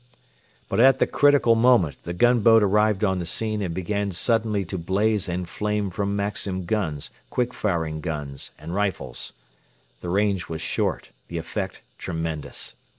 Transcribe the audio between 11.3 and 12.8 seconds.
effect tremendous.